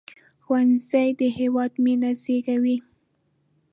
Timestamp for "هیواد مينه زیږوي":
1.37-2.77